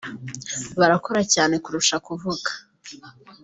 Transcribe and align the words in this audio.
barakora 0.79 1.21
cyane 1.33 1.55
kurusha 1.63 1.95
kuvuga 2.05 2.49